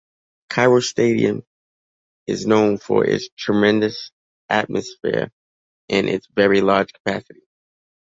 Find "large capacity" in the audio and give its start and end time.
6.61-7.43